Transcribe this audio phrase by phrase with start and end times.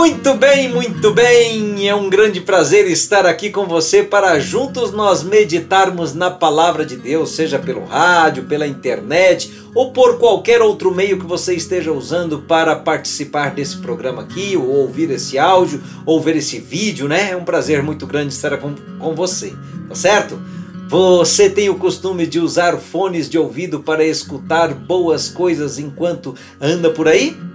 [0.00, 1.86] Muito bem, muito bem!
[1.86, 6.96] É um grande prazer estar aqui com você para juntos nós meditarmos na palavra de
[6.96, 12.38] Deus, seja pelo rádio, pela internet ou por qualquer outro meio que você esteja usando
[12.38, 17.32] para participar desse programa aqui, ou ouvir esse áudio, ou ver esse vídeo, né?
[17.32, 19.52] É um prazer muito grande estar com, com você,
[19.86, 20.40] tá certo?
[20.88, 26.88] Você tem o costume de usar fones de ouvido para escutar boas coisas enquanto anda
[26.88, 27.49] por aí?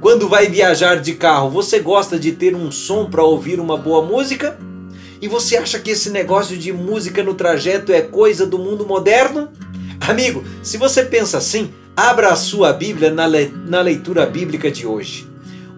[0.00, 4.00] Quando vai viajar de carro, você gosta de ter um som para ouvir uma boa
[4.00, 4.56] música?
[5.20, 9.48] E você acha que esse negócio de música no trajeto é coisa do mundo moderno?
[10.00, 14.86] Amigo, se você pensa assim, abra a sua Bíblia na, le na leitura bíblica de
[14.86, 15.26] hoje.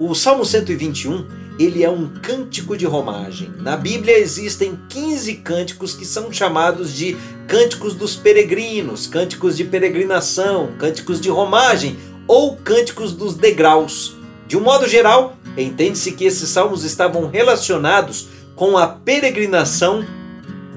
[0.00, 1.24] O Salmo 121,
[1.56, 3.52] ele é um cântico de romagem.
[3.58, 7.16] Na Bíblia existem 15 cânticos que são chamados de
[7.46, 11.96] cânticos dos peregrinos, cânticos de peregrinação, cânticos de romagem
[12.28, 14.16] ou cânticos dos degraus.
[14.46, 20.04] De um modo geral, entende-se que esses salmos estavam relacionados com a peregrinação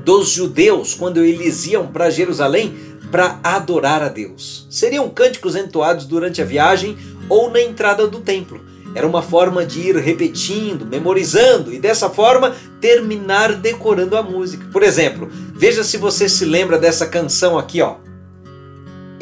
[0.03, 2.73] dos judeus quando eles iam para Jerusalém
[3.11, 4.65] para adorar a Deus.
[4.69, 8.61] Seriam cânticos entoados durante a viagem ou na entrada do templo.
[8.93, 14.65] Era uma forma de ir repetindo, memorizando e dessa forma terminar decorando a música.
[14.71, 17.95] Por exemplo, veja se você se lembra dessa canção aqui, ó.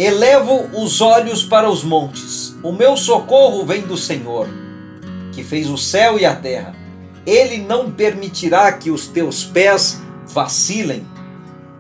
[0.02, 2.56] Elevo os olhos para os montes.
[2.64, 4.48] O meu socorro vem do Senhor,
[5.34, 6.74] que fez o céu e a terra.
[7.26, 11.06] Ele não permitirá que os teus pés vacilem.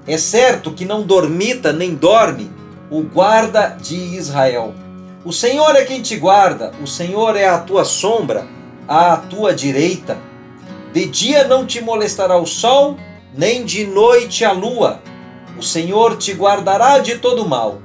[0.06, 2.52] É certo que não dormita nem dorme
[2.92, 4.75] o guarda de Israel.
[5.23, 8.45] O Senhor é quem te guarda, o Senhor é a tua sombra,
[8.86, 10.17] à tua direita.
[10.92, 12.97] De dia não te molestará o sol,
[13.34, 15.00] nem de noite a lua.
[15.58, 17.80] O Senhor te guardará de todo mal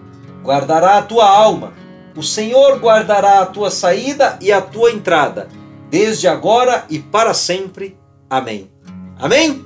[0.44, 1.72] guardará a tua alma.
[2.14, 5.48] O Senhor guardará a tua saída e a tua entrada,
[5.90, 7.96] desde agora e para sempre.
[8.28, 8.70] Amém.
[9.18, 9.64] Amém?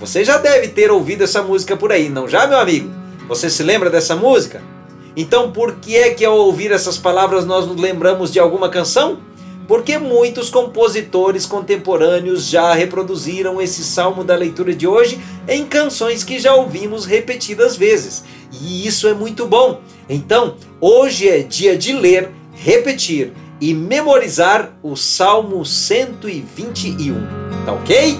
[0.00, 2.90] Você já deve ter ouvido essa música por aí, não já, meu amigo?
[3.28, 4.60] Você se lembra dessa música?
[5.16, 9.18] Então, por que é que ao ouvir essas palavras nós nos lembramos de alguma canção?
[9.68, 16.38] Porque muitos compositores contemporâneos já reproduziram esse salmo da leitura de hoje em canções que
[16.38, 18.24] já ouvimos repetidas vezes.
[18.50, 19.82] E isso é muito bom.
[20.08, 27.14] Então, hoje é dia de ler, repetir e memorizar o Salmo 121.
[27.66, 28.18] Tá ok?